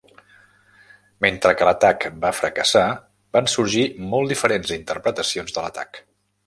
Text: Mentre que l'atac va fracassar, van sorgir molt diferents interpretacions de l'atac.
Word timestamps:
Mentre 1.25 1.51
que 1.59 1.67
l'atac 1.69 2.07
va 2.25 2.33
fracassar, 2.39 2.87
van 3.39 3.51
sorgir 3.57 3.85
molt 4.15 4.35
diferents 4.35 4.77
interpretacions 4.81 5.57
de 5.59 5.67
l'atac. 5.67 6.07